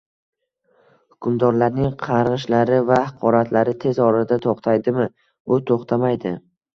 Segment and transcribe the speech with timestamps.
[1.15, 5.07] hukmdorlarning qarg'ishlari va haqoratlari tez orada to'xtaydimi?
[5.53, 6.33] Bu to'xtamaydi